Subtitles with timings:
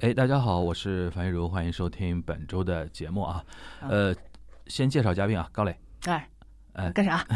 [0.00, 3.42] 哎，大家好，我是樊玉茹，欢迎收听本周的节目啊。
[3.80, 4.14] 呃，
[4.66, 5.74] 先介绍嘉宾啊，高磊。
[6.04, 6.28] 哎，
[6.74, 7.26] 哎，干啥？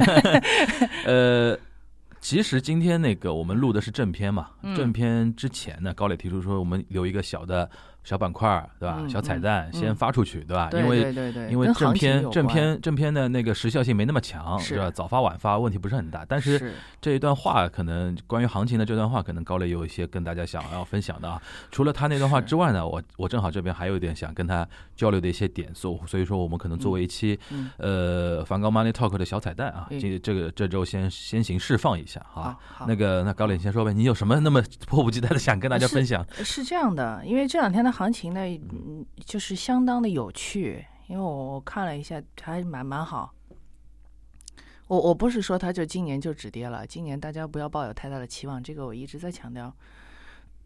[1.06, 1.58] 呃，
[2.20, 7.70] 其实今天那个我们录的是正片嘛，嗯正片之前呢，高磊提出说我们留一个小的
[8.06, 8.48] 小板块，
[8.78, 8.98] 对吧？
[9.00, 10.70] 嗯小彩蛋嗯先发出去，对吧？
[10.72, 14.88] 因为对对对，因为正片正片正片的那个时效性没那么强，是是吧？
[14.92, 21.42] 早发晚发问题不是很大，但是是这一段话可能关于行情的这段话，可能高磊有一些跟大家想要分享的啊。
[21.72, 24.64] 除了他那段话之外呢，我我正好这边还有一点想跟他
[24.94, 32.56] 交流的一些点，所所以说我们可能作为一期、嗯呃梵高 Money Talk 的小彩蛋啊，嗯这这个这周先先行释放一下好啊。
[32.86, 36.24] 那个那高磊你先说呗，你有什么那么迫不及待的想跟大家分享？
[36.44, 38.40] 是这样的，因为这两天的行情呢，
[39.24, 43.32] 就是相当的有趣，因为我看了一下，还蛮蛮好。
[44.88, 49.74] 我我不是说它就今年就止跌了，今年大家不要抱有太大的期望，这个我一直在强调。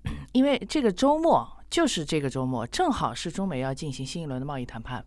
[0.32, 5.04] 因为这个周末就是这个周末，正好是中美要进行新一轮的贸易谈判，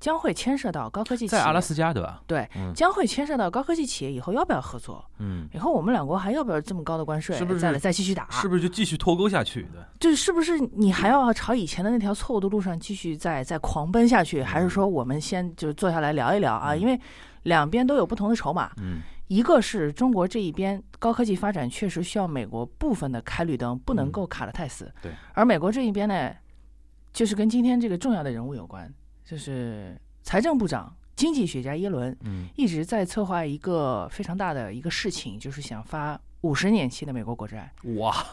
[0.00, 2.22] 将会牵涉到高科技企业，在阿拉斯加对吧？
[2.26, 2.72] 对，嗯。
[2.74, 7.60] 将会牵涉到高科技企业以后要不要合作，嗯，以后我们两国还要不要这么高的关税，是不是？
[7.60, 8.28] 再来再继续打？
[8.30, 9.82] 是不是就继续脱钩下去对？
[9.98, 16.74] 就是是不是你还要朝以前的那条错误的路上继续再再狂奔下去，还是说我们先就坐下来聊一聊啊？
[16.74, 16.80] 嗯。
[16.80, 17.00] 因为
[17.42, 19.00] 两边都有不同的筹码，嗯。
[19.26, 24.86] 一个是中国这一边高科技发展确实需要美国部分的开绿灯，不能够卡得太死。
[24.86, 26.32] 嗯对，而美国这一边呢，
[27.12, 28.90] 就是跟今天这个重要的人物有关，
[29.28, 37.70] 就是财政部长、经济学家耶伦嗯一直在策划一个非常大的一个事情，就是想发五十年期的美国国债。
[37.98, 38.24] 哇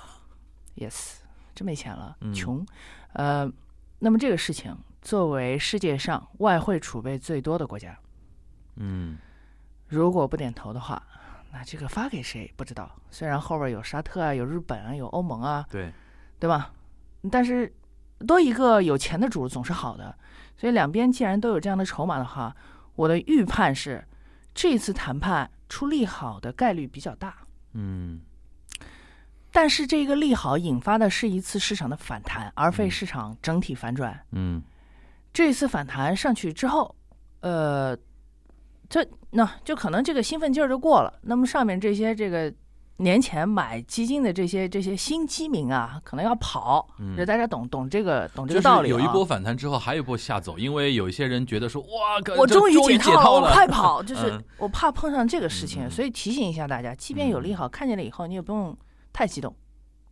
[0.77, 1.15] ，Yes，
[1.53, 2.65] 真没钱了嗯，穷。
[3.11, 3.51] 呃，
[3.99, 7.99] 那么这个事情，作为世界上外汇储备最多的国家，
[8.77, 9.17] 嗯
[9.89, 11.03] 如果不点头的话，
[11.51, 12.89] 那这个发给谁不知道。
[13.11, 15.91] 虽然后边有沙特啊，有日本啊，有欧盟啊，对，
[16.39, 16.71] 对吧？
[17.29, 17.73] 但是
[18.27, 20.15] 多一个有钱的主总是好的。
[20.57, 22.55] 所以两边既然都有这样的筹码的话，
[22.95, 24.03] 我的预判是，
[24.53, 27.35] 这次谈判出利好的概率比较大。
[27.73, 28.21] 嗯
[29.51, 34.17] 但是这个利好引发的是一次市场的反弹，而非嗯市场整体反转。
[34.31, 34.61] 嗯
[35.33, 36.95] 这一次反弹上去之后，
[37.41, 37.97] 呃，
[38.89, 41.19] 这那就可能这个兴奋劲儿就过了。
[41.21, 42.53] 那么上面这些这个
[42.97, 46.87] 年前买基金的这些这些新基民啊，可能要跑。
[47.17, 48.91] 就大家懂懂这个懂这个道理、啊。
[48.91, 54.01] 有一波反弹之后，还有一波下走，因为有一些人觉得说，哇，我终这终解解套我快跑！
[54.03, 58.75] 就是嗯我怕碰上这个事情，所以提醒一下大家，即便有利好，看见了以后，你也不用
[59.11, 59.53] 太激动。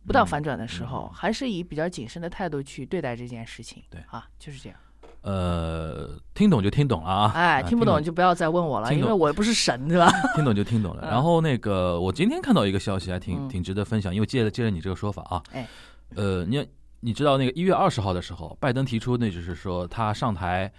[0.06, 3.82] 不到反转的时候，嗯还是以比较谨慎的态度去对待这件事情。
[3.88, 4.78] 对啊，就是这样。
[5.24, 10.06] 呃，听懂就听懂了啊，哎，啊听不懂就不要再问我了，因为我又不是神，对吧？
[10.36, 11.00] 听懂就听懂了。
[11.02, 11.10] 嗯。
[11.10, 13.48] 然后那个，我今天看到一个消息，还挺嗯。
[13.48, 15.66] 挺值得分享，因为借着借着你这个说法啊，哎，
[16.14, 16.66] 呃，你
[17.00, 20.70] 你知道那个一月二十号的时候，拜登提出，那就是说他上台，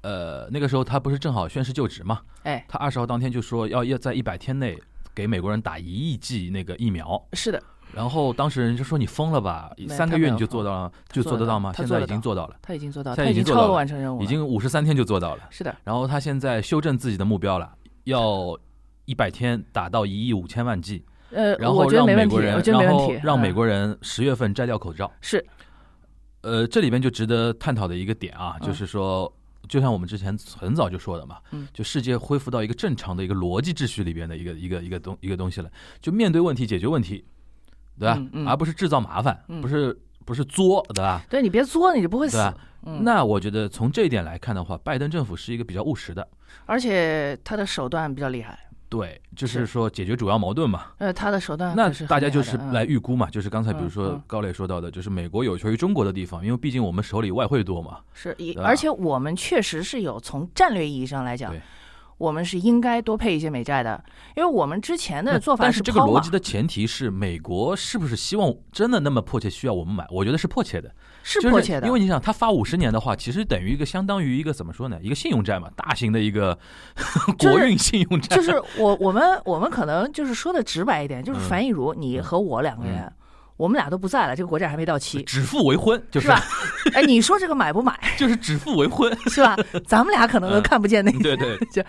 [0.00, 4.78] 呃，那个时候他不是正好宣誓就职嘛，哎，他二十号当天就说要要在一百天内
[5.14, 7.62] 给美国人打一亿剂那个疫苗，是的，
[7.94, 11.72] 然后当事人就说你疯了吧，三个月你就做到了，就做得到吗？
[11.76, 15.42] 现在已经做到了，他已经做到，现在他已经超到了完成任务，已经五十三天就做到了。
[15.50, 17.72] 是的，然后他现在修正自己的目标了，
[18.04, 18.58] 要
[19.04, 25.10] 一百天达到一亿五千万剂，呃，然后让美国人，然后让美国人十月份摘掉口罩。
[25.20, 25.44] 是。
[26.42, 28.66] 呃，这里边就值得探讨的一个点啊，嗯。
[28.66, 29.30] 就是说，
[29.68, 31.68] 就像我们之前很早就说的嘛，嗯。
[31.70, 37.22] 就世界恢复到一个正常的一个逻辑秩序里边的一个一个一个东一个东西了，就面对问题解决问题，
[38.00, 38.14] 对吧？
[38.18, 38.48] 嗯嗯。
[38.48, 39.60] 而不是制造麻烦，嗯。
[39.60, 41.22] 不是不是作，对吧？
[41.28, 42.38] 对你别作，你就不会死
[43.02, 46.26] 那我觉得从这一点来看的话，拜登政府是一个比较务实的，
[46.64, 49.66] 而且他的手段比较厉害，对，就是是。
[49.66, 50.86] 说解决主要矛盾嘛。
[50.96, 57.98] 呃，他的手段那是大家就是来预估嘛，就是刚才比如说高磊说到的，就是美国有求于中国的地方，因为毕竟我们手里外汇多嘛。
[58.14, 61.60] 是，一而且我们确实是有从战略意义上来讲对，
[62.20, 64.04] 我们是应该多配一些美债的，
[64.36, 70.06] 因为我们之前的做法但是这个逻辑的前提是，美国是不是希望真的那么迫切需要我们买？
[70.10, 74.98] 我觉得是迫切的，是迫切的，因为你想，他发五十年的话，其实等于一个相当于一个怎么说呢？
[75.00, 76.58] 一个信用债嘛，大型的一个
[77.40, 78.36] 国运信用债。
[78.36, 83.10] 就是我我们我们可能就是说的直白一点，就是嗯樊亦茹你和我两个人，
[83.60, 86.40] 我们俩都不在了，这个国债还没到期，指腹为婚，就是吧？
[86.94, 89.54] 哎，你说这个买不买 就是指腹为婚， 是吧？
[89.86, 91.58] 咱们俩可能都嗯看不见那个，对对。
[91.70, 91.82] 就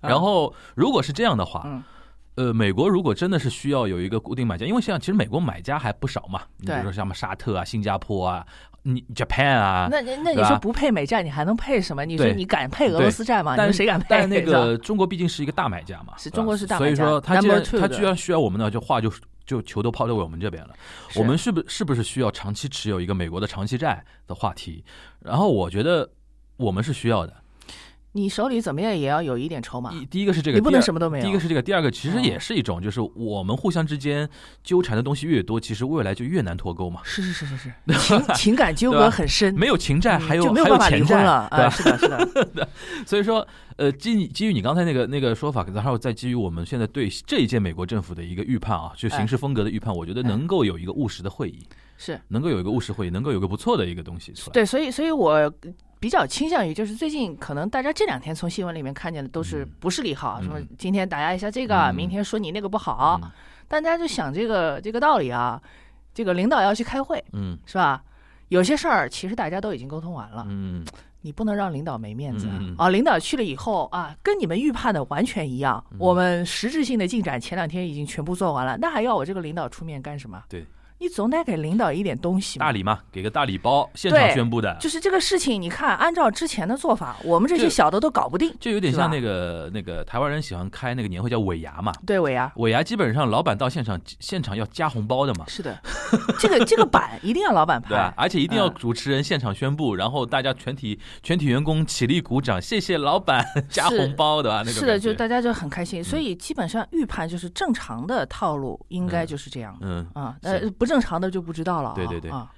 [0.00, 1.82] 然后，如果是这样的话，嗯
[2.36, 8.46] 呃，美国如果真的是需要有一个固定买家，因为像其实美国买家还不少嘛，你比如说像什么沙特啊、新加坡啊、
[8.84, 12.04] 你 Japan 啊，那那那你说不配美债，你还能配什么？
[12.06, 13.52] 你说你敢配俄罗斯债吗？
[13.52, 14.06] 你但们谁敢配？
[14.08, 19.12] 但那是吧个中国毕竟是一个大买家嘛，是中国是大买家所以说他既然他居然需要我们呢，就话就
[19.48, 20.76] 就球都抛到我们这边了。
[21.16, 24.84] 我们是不是不是需要长期持有一个美国的长期债的话题？
[25.20, 26.08] 然后我觉得
[26.58, 27.34] 我们是需要的。
[28.12, 31.24] 你手里怎么样也要有一点筹码，第一个是这个，你不能什么都没有。
[31.24, 34.28] 第一个是这个，第二个其实嗯也是一种，就是我们互相之间
[34.64, 37.00] 纠缠的东西越多，其实未来就越难脱钩嘛。
[37.04, 41.48] 是是是是是，情情感纠葛很深，没有情债，嗯还有就没有办法离还有钱债，婚了。
[41.50, 41.70] 对？
[41.70, 42.68] 是的，是的，
[43.06, 43.46] 所以说，
[43.76, 51.66] 呃，基基于你刚才那个那个说法，然后再基于我们现在对这一届美国政府的一个预判啊，就行事风格的预判，我觉得哎能够有一个务实的会议，
[51.96, 54.54] 是能够有一个务实会议，能够有个不错的一个东西出来。
[54.54, 55.52] 对，所以所以我
[56.00, 63.30] 比较倾向于，就是最近可能大家这两天从新闻里面看见的都是嗯不是利好，什么嗯今天打压一下这个，嗯明天说你那个不好，嗯
[63.66, 65.60] 大家就想这个这个道理啊，
[66.14, 68.02] 这个领导要去开会嗯是吧？
[68.48, 70.84] 有些事儿其实大家都已经沟通完了，嗯
[71.20, 72.48] 你不能让领导没面子
[72.78, 72.88] 啊！
[72.88, 75.84] 领导去了以后啊，跟你们预判的完全一样。
[75.90, 80.40] 嗯我们实质性的进展前两天已经全部做完了，那还要我这个领导出面干什么？
[80.48, 80.64] 对，
[80.98, 82.66] 你总得给领导一点东西嘛。
[82.66, 88.54] 大礼嘛，给个大礼包，现场宣布的，就是这个事情，你看，按照之前的做法，我们这些小的都搞不定。
[88.58, 95.78] 就有点像那个那个台湾人喜欢开那个年会叫尾牙嘛，对，尾牙，尾牙基本上老板到现场现场要加红包的嘛，是的，
[96.38, 97.88] 这个这个板一定要老板 拍。
[97.88, 104.58] 对而且一定要嗯主持人现场宣布，然后大家全体全体员工起立鼓掌，谢谢老板 加红包，的吧？
[104.58, 106.02] 那个是的，就大家就很开心。
[106.02, 109.26] 所以基本上预判就是正常的套路，应该嗯。
[109.28, 109.76] 就是这样。
[109.82, 111.94] 嗯，啊，是呃，不正常的就不知道了啊。
[111.94, 112.30] 对对对。
[112.30, 112.50] 啊，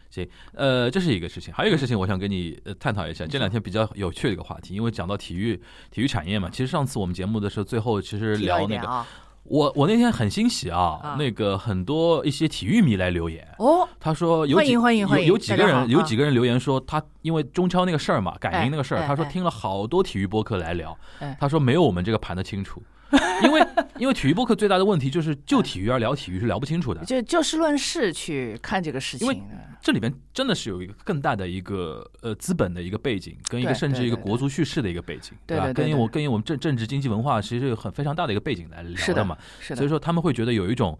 [0.55, 5.55] 呃，这是一个事情，还有一个事情，我想跟你呃探讨一下，这两天比较有趣的一个话题，因为讲到体育
[5.91, 9.05] 体育产业嘛，其实上次我们节目的时候，最后其实聊那个，
[9.45, 22.83] 我我那天很欣喜啊啊，那个很多一些体育迷来留言，哦，他说有几有有几个人有几个人留言说他因为中超那个事儿嘛，改名那个事儿，他说听了好多体育播客来聊哎，他说没有我们这个盘的清楚，
[23.43, 23.67] 因为
[23.99, 29.45] 因为体育播客最大的问题就是就体育而聊体育是聊不清楚的，就就事论事去看这个事因为情。
[29.83, 40.99] 这里边真的是有一个更大的一个呃资本的一个背景，跟一个甚至一个国足叙事的一个背景，对对对对跟我跟我们政政治经济文化其实有很非常大的一个背景来聊的嘛，是的，所以说他们会觉得有一种。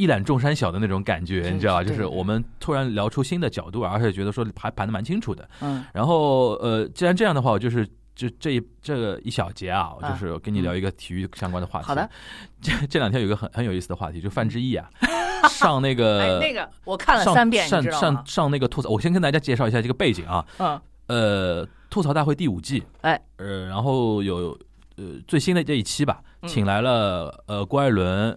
[0.00, 5.50] 一览众山小的那种感觉，你知道就是我们突然聊出新的角度，而且觉得说还盘的蛮清楚的。
[5.60, 7.84] 嗯，然后呃，既然这样的话，我就是
[8.18, 11.86] 就这一这个一小节啊，就是跟你聊一个体育相关的话题。
[11.86, 12.10] 好的，
[12.60, 14.90] 这这两天有一个很很有意思的话题，就范志毅啊，
[15.48, 18.26] 上那个哎，那个我看了上三遍，你上知道吗上？
[18.26, 20.44] 上那个吐槽，我先跟大家介绍一下这个背景啊。
[20.58, 24.58] 嗯，呃，吐槽大会第五季，哎，呃，然后有
[24.96, 28.36] 呃最新的这一期吧，嗯请来了呃郭艾伦，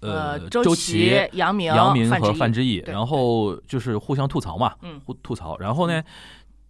[0.00, 5.58] 呃周琦、杨明、杨明和范范志毅，然后就是互相吐槽嘛，嗯互吐槽。
[5.58, 6.02] 然后呢，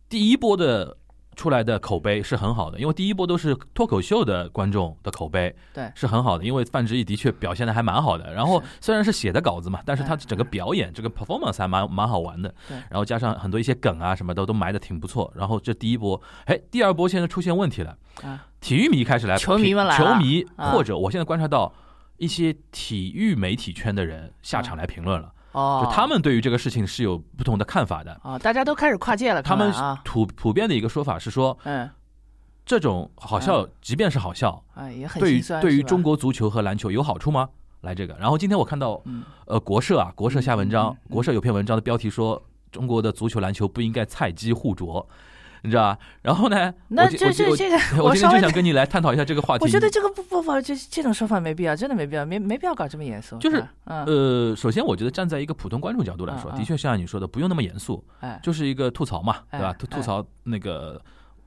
[0.08, 0.96] 第一波的
[1.38, 6.44] 出来的口碑是很好的，因为第一波都是脱口秀的观众的口碑，对是很好的。
[6.44, 12.52] 因为范志毅的确表现的还蛮好的，然后虽然是写的稿子嘛，但是他嗯整个表演这个 performance 还蛮蛮好玩的。
[12.66, 15.32] 对然后加上很多一些梗啊什么的都埋的挺不错。
[15.36, 21.72] 然后这第一波，哎，第二波现在出现问题了，啊，体育迷开始来，球迷们来了球迷啊或者我现在观察到
[22.16, 25.32] 一些体育媒体圈的人下场来评论了。
[25.52, 28.20] 哦，就他们对于这个事情是有不同的看法的。
[28.22, 29.72] 哦，大家都开始跨界了，他们
[30.04, 31.88] 普普遍的一个说法是说，嗯，
[32.66, 37.48] 这种好笑，即便是好笑，啊，也很对于对于中国足球和篮球有好处吗？
[37.82, 39.22] 来这个，然后今天我看到，嗯。
[39.46, 41.10] 呃，国社啊，国社下文章嗯嗯，嗯。
[41.10, 45.08] 国社有篇文章的标题说，中国的足球、篮球不应该菜鸡互啄，
[45.62, 45.98] 你知道吧？
[46.22, 49.64] 然后呢，那这这这个，我今天就想跟你来探讨一下这个话题。
[49.64, 53.36] 我觉得这个不不不，这这种说法没必要，真的没必要，没没必要搞这么严肃。
[53.38, 59.72] 就是嗯，呃，首先我觉得站在一个普通观众角度来说，的确像你说的，不用那么严肃，哎，就是一个吐槽嘛，对吧哎？
[59.74, 61.00] 吐吐槽那个，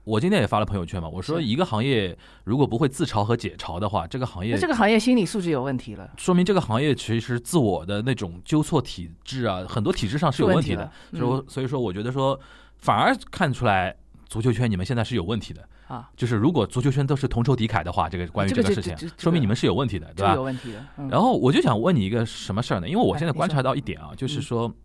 [0.03, 10.91] 我今天也发了朋友圈嘛，我说一个行业如果不会自嘲和解嘲的话，这个行业这个行业心理素质有问题了，说明这个行业其实自我的那种纠错体制啊，很多体制上是有问题的。。
[11.13, 12.39] 所以所以说，我觉得说，
[12.81, 13.95] 反而看出来
[14.27, 15.67] 足球圈你们现在是有问题的。
[15.87, 20.43] 啊，就是如果足球圈都是同仇敌忾的话，这个关于这个事情说明你们是有问题的，对吧有？
[20.43, 20.85] 问题的。
[20.97, 22.87] 嗯然后我就想问你一个什么事儿呢？
[22.87, 24.75] 因为我现在观察到一点啊，就是嗯说，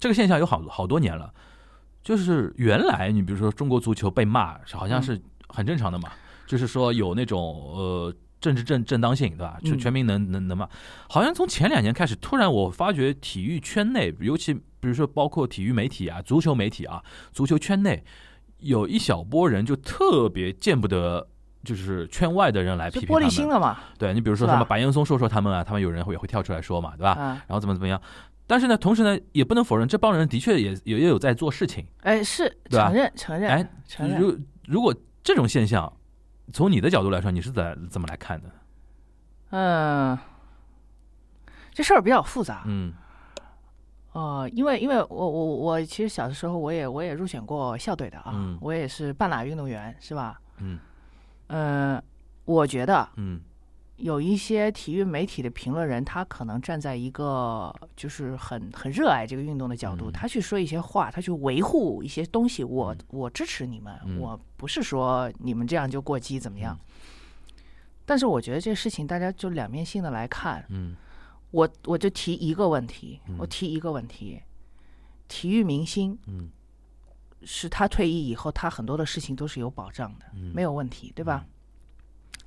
[0.00, 1.30] 这个现象有好好多年了。
[2.02, 6.10] 就是原来你比如说中国足球被骂，是好像嗯是很正常的嘛，
[6.46, 7.38] 就是说有那种
[7.74, 9.58] 呃政治正正当性，对吧？
[9.78, 10.66] 全民能能能骂。
[11.10, 17.02] 好像从前两年开始，突然我发觉体育圈内，尤其比如说包括体育媒体啊、足球媒体啊、
[17.32, 18.04] 足球圈内，
[18.58, 21.28] 有一小波人就特别见不得。
[21.64, 27.10] 就是圈外的人来批就玻璃评他们，心了嘛，对你比如说什么白岩松说说他们啊，他们有人会也会跳出来说嘛，对吧？
[27.14, 28.00] 啊，然后怎么怎么样？
[28.46, 31.84] 但是呢，同时呢，也不能否认这帮人的确也也也有在做事情。
[32.02, 34.20] 哎，是承认承认，哎，承认。
[34.20, 35.92] 如如果这种现象，
[36.52, 38.48] 从你的角度来说，你是怎怎么来看的？
[39.50, 40.16] 嗯，
[41.72, 42.62] 这事儿比较复杂。
[42.66, 42.92] 嗯
[44.16, 50.40] 呃，因为因为我我我其实小的时候我也我也入选过校队的啊，嗯我也是半拉运动员，是吧？
[50.58, 50.78] 嗯
[51.48, 52.02] 嗯，
[52.46, 53.38] 我觉得嗯
[53.96, 62.64] 有一些体育媒体的评论人，他可能站在一个就是很很热爱这个运动的角度，嗯他去说一些话，他去维护一些东西。
[62.64, 66.74] 我嗯我支持你们，嗯我不是说你们这样就过激怎么样。
[66.74, 66.84] 嗯
[68.08, 70.94] 但是我觉得这事情大家就两面性的来看，嗯
[71.56, 73.36] 我我就提一个问题，嗯。
[73.38, 74.42] 我提一个问题，
[75.26, 76.50] 体育明星嗯。
[77.42, 81.46] 是他退役以后，他很多的事情都是有保障的，嗯，没有问题，对吧？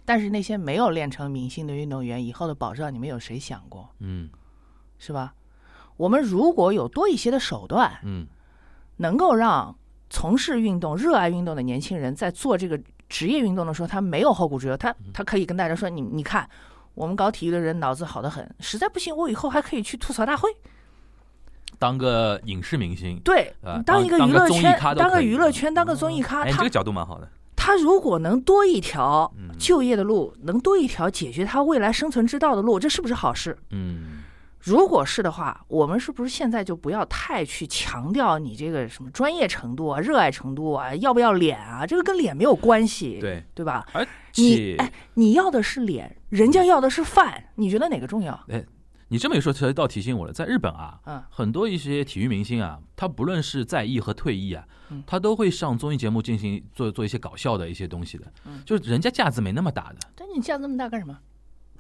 [0.06, 3.90] 但是那些没有练成明星的运动员，以后的保障，你们有谁想过？
[4.00, 4.30] 嗯。
[4.98, 5.34] 是吧？
[5.98, 8.28] 我们如果有多一些的手段，嗯。
[8.98, 9.76] 能够让
[10.10, 16.50] 从事运动、热爱运动的年轻人在做这个职业运动的时候，他没有后顾之忧，他他可以跟大家说：“你你看，
[17.00, 20.50] 我们搞体育的人脑子好得很，实在不行，我以后还可以去吐槽大会。
[21.80, 27.30] 当个影视明星”，对啊，当一个娱乐圈，当个娱乐圈，当个综艺咖，哎，这个角度蛮好的。
[27.56, 33.58] 他如果能多一条嗯就业的路，能多一条解决他未来生存之道的路，这是不是好事？
[33.70, 34.19] 嗯
[34.60, 41.86] 如果是的话，我们是不是现在就不要太去强调你这个什么专业程度啊、热爱程度啊、要不要脸啊？
[41.86, 43.88] 这个跟脸没有关系，对，对吧？
[43.94, 48.34] 而你且哎，你要的是脸，人家要的是饭，你觉得哪个重要？
[48.50, 48.64] 哎
[49.12, 61.18] 你这么一说，其实倒提醒我了，在日本啊，嗯很多一些体育明星啊，他不论是在役和退役啊嗯，他都会上综艺节目进行做做一些搞笑的一些东西的嗯，就是人家架子没那么大的，但你架子那么大干什么？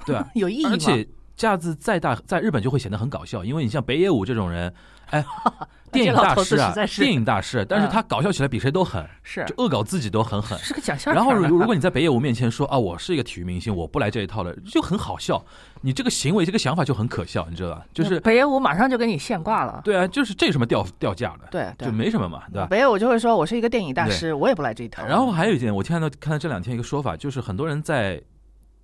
[0.07, 0.27] 对啊？
[0.33, 0.71] 有意义吗？
[0.71, 1.07] 而且
[1.39, 4.72] 架子再大，在日本就会显得很搞笑，因为你像北野武这种人，
[5.10, 5.24] 哎，
[5.89, 10.60] 电影大师啊电影大师，但是嗯他搞笑起来比谁都狠，是就恶搞自己都很狠。
[10.60, 15.41] 是个讲相然后如如果你在北野武面前说啊，我是一个体育明星，我不来这一套了，就很好笑。
[15.81, 17.86] 你这个行为、这个想法就很可笑，你知道吧？
[17.93, 19.79] 就是北野武马上就给你现挂了。
[19.81, 21.48] 对啊，就是这有什么掉掉价的？
[21.50, 22.67] 对对就，没什么嘛，对吧？
[22.69, 28.22] 北野武就会说：“我是一个电影大师，我也不来这一套。”然后还有一点，我看到看到这两天一个说法，就是很多人在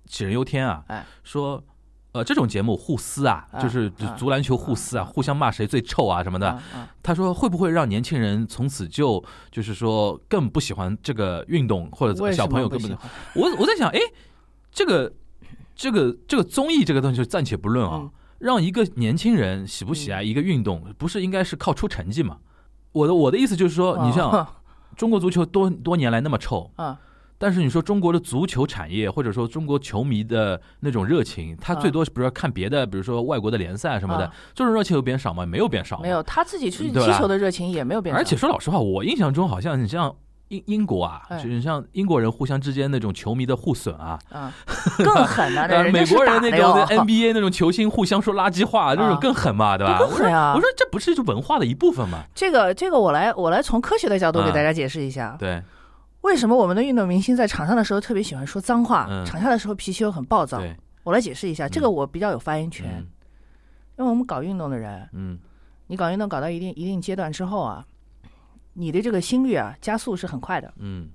[0.08, 1.62] 杞人忧天啊，哎说
[2.16, 6.58] 呃这种节目互撕啊，啊就是啊足篮球互撕啊，啊互相骂谁最臭啊什么的。
[7.02, 13.50] 他说会不会让年轻人从此就就是说更不喜欢这个运动，或者怎么小朋友根本么不喜欢？
[13.52, 14.00] 我我在想，哎，
[14.72, 15.12] 这个
[15.74, 18.10] 这个这个综艺这个东西就暂且不论啊，嗯。
[18.38, 22.36] 让一个年轻人喜不喜爱一个运动，不是应该是靠出成绩吗？
[22.92, 24.46] 我的我的意思就是说，你像哦
[24.94, 26.94] 中国足球多多年来那么臭，嗯
[27.38, 35.44] 但是你说中国的足球产业，或者说中国球迷的那种热情，他最多比如说看别的，比如说外国的联赛什么的啊，这种热情有变少吗？
[35.44, 36.22] 没有变少，没有。
[36.22, 40.14] 他自己去踢球的热情也没有变少，而且说老实话，我印象中好像你像
[40.48, 41.36] 英英国啊，哎。
[41.42, 44.50] 就是像英国人互相之间那种球迷的互损啊，嗯，
[45.04, 46.72] 更狠了，那呃，人家是美国人那种
[47.04, 49.98] NBA 那种球星互相说垃圾话，这种啊更狠嘛，对吧？
[49.98, 50.54] 更狠啊。
[50.54, 52.22] 我说这不是就文化的一部分吗？
[52.34, 55.62] 这个这个，我来我来从科学的角度给啊大家解释一下，对，
[56.22, 59.24] 为什么我们的运动明星在场上的时候特别喜欢说脏话，嗯。
[59.24, 60.58] 场下的时候脾气又很暴躁。
[60.58, 63.06] 对，我来解释一下，这个我比较有发言权，嗯。
[63.98, 65.38] 因为我们搞运动的人，嗯。
[65.86, 67.86] 你搞运动搞到一定一定阶段之后啊，
[68.72, 70.72] 你的这个心率啊加速是很快的。
[70.78, 71.08] 嗯。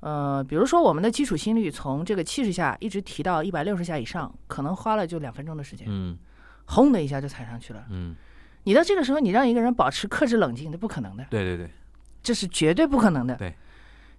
[0.00, 6.16] 呃，比如说我们的基础心率从这个七十下一直提到一百六十下以上，可能花了就两分钟的时间，嗯。
[6.64, 7.84] 轰的一下就踩上去了。
[7.90, 8.16] 嗯，
[8.64, 11.70] 你到这个时候，你让一个人保持克制冷静，那不可能的，对对对，
[12.22, 13.36] 这是绝对不可能的。
[13.36, 13.54] 对。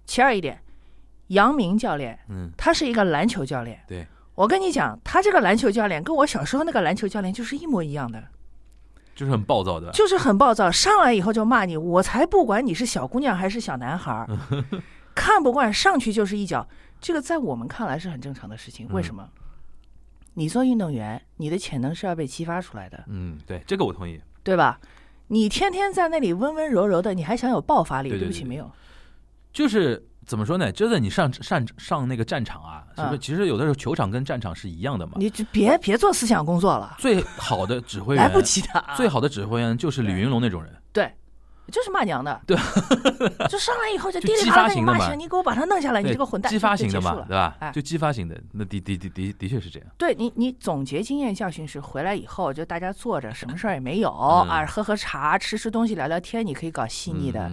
[0.08, 0.58] 其二一点，
[1.28, 8.24] 杨明教练嗯他是一个篮球教练，对，我跟你讲，他这个篮球教练跟我小时候那个篮球教练就是一模一样的，
[9.14, 14.26] 就是很暴躁的，就是很暴躁，上来以后就骂你，我才不管你是小姑娘还是小男孩儿，
[15.14, 16.66] 看不惯上去就是一脚，
[17.00, 18.88] 这个在我们看来是很正常的事情。
[18.90, 19.28] 为什么？
[20.34, 24.18] 你做运动员，你的潜能是要被激发出来的，嗯，对，这个我同意。
[24.42, 24.80] 对吧？
[25.26, 28.08] 你天天在那里温温柔柔的，你还想有爆发力？
[28.08, 28.70] 不起，对对对对没有。
[29.58, 30.70] 就是怎么说呢？
[30.70, 33.14] 真的，你上上上那个战场啊，是不是？
[33.16, 35.14] 啊其实有的时候球场跟战场是一样的嘛。
[35.16, 38.94] 你就别别做思想工作了，最好的指挥员，来不及的啊。
[38.94, 40.72] 最好的指挥员就是李云龙那种人。
[40.92, 41.12] 对，
[41.70, 42.40] 就是骂娘的。
[42.46, 42.56] 对，
[43.48, 46.50] 就上来以后就就激滴里啪啦跟你骂起来，你给我把他弄下来，你这个混蛋！
[46.50, 47.56] 激发型的嘛对吧？
[47.60, 49.88] 哎就激发型的，那的的的的的确是这样。
[49.96, 57.50] 对你，你总结经验教训是回来以后就大家坐着，什么事儿也没有、嗯啊，喝喝茶，吃吃东西，聊聊天，你可以搞细腻的。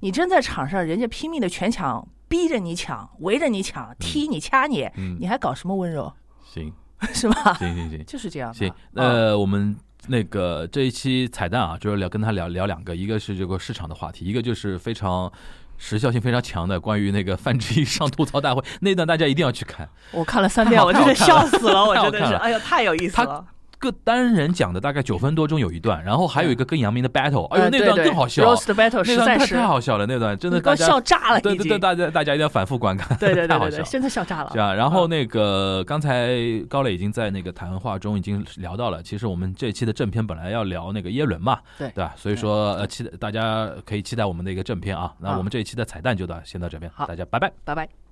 [0.00, 6.12] 你真在场上，人家拼命的全抢，逼着你抢，围着你抢，踢你掐你，嗯，你还搞什么温柔？
[6.44, 6.72] 行
[7.12, 7.54] 是吧？
[7.54, 8.54] 行行行就是这样。
[8.54, 9.76] 行，嗯呃，我们
[10.08, 15.32] 那个这一期彩蛋啊，就是聊跟他聊聊两个，一个是这个市场的话题，一个就是非常。
[15.78, 19.86] 时效性非常强的关于那个范志毅上吐槽大会那段，大家一定要去看。
[20.10, 23.44] 我看了三遍，我真的笑死了，我真的是，哎呦，太有意思他了。
[23.86, 31.78] 个单人讲的大概九分多钟有一段，然后还有一个跟杨明的 battle，哎呦呃那段更好笑实在是太好笑了，那段真的都大家笑炸了，对对。
[31.78, 33.84] 大家大家一定要反复观看， 对对 太好笑对对对，。
[33.84, 36.34] 现在笑炸了对啊，然后那个刚才
[36.68, 42.14] 高磊已经在那个谈话中已经聊到了，其实我们这一期的正片本来要聊那个耶伦嘛，对对吧？
[42.16, 45.12] 所以说呃，期待大家可以期待我们的一个正片啊。
[45.20, 47.52] 那啊我们这一期的彩蛋就到先到这边，好大家拜拜。
[47.64, 48.05] 拜拜。